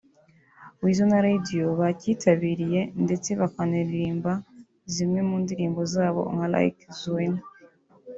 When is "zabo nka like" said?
5.93-6.81